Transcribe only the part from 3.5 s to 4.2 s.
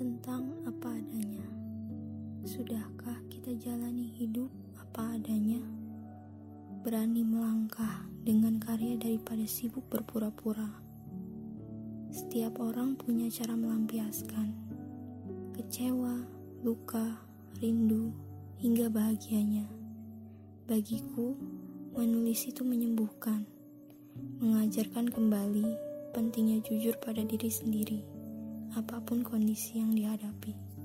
jalani